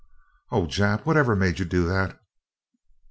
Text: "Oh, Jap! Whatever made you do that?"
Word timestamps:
"Oh, 0.49 0.65
Jap! 0.65 1.01
Whatever 1.05 1.35
made 1.35 1.59
you 1.59 1.65
do 1.65 1.85
that?" 1.87 2.19